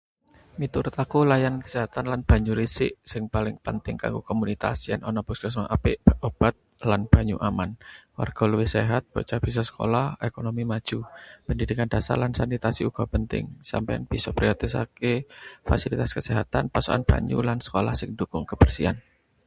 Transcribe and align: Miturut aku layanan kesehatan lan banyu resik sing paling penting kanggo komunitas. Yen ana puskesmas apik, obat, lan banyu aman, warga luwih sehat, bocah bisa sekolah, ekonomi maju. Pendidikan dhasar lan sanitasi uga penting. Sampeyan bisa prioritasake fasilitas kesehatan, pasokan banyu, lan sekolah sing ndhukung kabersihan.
Miturut 0.61 0.95
aku 1.03 1.19
layanan 1.31 1.61
kesehatan 1.65 2.05
lan 2.11 2.21
banyu 2.29 2.53
resik 2.61 2.91
sing 3.11 3.23
paling 3.33 3.57
penting 3.65 3.95
kanggo 4.01 4.21
komunitas. 4.29 4.77
Yen 4.89 5.01
ana 5.09 5.21
puskesmas 5.27 5.71
apik, 5.75 5.97
obat, 6.29 6.55
lan 6.89 7.01
banyu 7.13 7.37
aman, 7.49 7.69
warga 8.17 8.43
luwih 8.51 8.69
sehat, 8.75 9.03
bocah 9.13 9.39
bisa 9.45 9.61
sekolah, 9.69 10.05
ekonomi 10.29 10.63
maju. 10.71 10.99
Pendidikan 11.47 11.87
dhasar 11.93 12.17
lan 12.21 12.31
sanitasi 12.39 12.81
uga 12.89 13.03
penting. 13.13 13.45
Sampeyan 13.69 14.03
bisa 14.11 14.29
prioritasake 14.37 15.13
fasilitas 15.69 16.11
kesehatan, 16.17 16.63
pasokan 16.73 17.03
banyu, 17.09 17.37
lan 17.47 17.59
sekolah 17.65 17.93
sing 17.99 18.09
ndhukung 18.17 18.45
kabersihan. 18.51 18.97